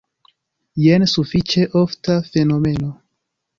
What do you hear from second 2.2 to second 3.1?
fenomeno.